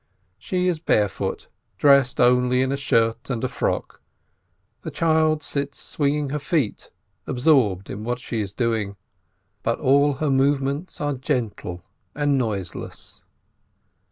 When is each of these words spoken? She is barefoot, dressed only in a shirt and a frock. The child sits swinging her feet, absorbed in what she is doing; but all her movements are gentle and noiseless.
She 0.39 0.67
is 0.67 0.79
barefoot, 0.79 1.47
dressed 1.77 2.19
only 2.19 2.63
in 2.63 2.71
a 2.71 2.75
shirt 2.75 3.29
and 3.29 3.43
a 3.43 3.47
frock. 3.47 4.01
The 4.81 4.89
child 4.89 5.43
sits 5.43 5.79
swinging 5.79 6.31
her 6.31 6.39
feet, 6.39 6.89
absorbed 7.27 7.87
in 7.87 8.03
what 8.03 8.17
she 8.17 8.41
is 8.41 8.55
doing; 8.55 8.95
but 9.61 9.77
all 9.79 10.13
her 10.15 10.31
movements 10.31 10.99
are 11.01 11.13
gentle 11.13 11.83
and 12.15 12.35
noiseless. 12.35 13.23